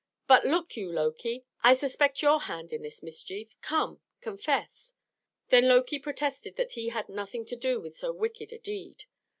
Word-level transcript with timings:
But 0.25 0.45
look 0.47 0.75
you, 0.75 0.91
Loki: 0.91 1.45
I 1.63 1.75
suspect 1.75 2.23
your 2.23 2.39
hand 2.39 2.73
in 2.73 2.81
the 2.81 2.99
mischief. 3.03 3.55
Come, 3.61 4.01
confess." 4.19 4.95
Then 5.49 5.67
Loki 5.67 5.99
protested 5.99 6.55
that 6.55 6.71
he 6.71 6.89
had 6.89 7.07
nothing 7.07 7.45
to 7.45 7.55
do 7.55 7.79
with 7.79 7.95
so 7.97 8.11
wicked 8.11 8.51
a 8.51 8.57
deed. 8.57 9.03